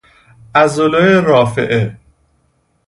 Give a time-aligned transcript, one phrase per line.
[0.55, 1.97] عضله رافعه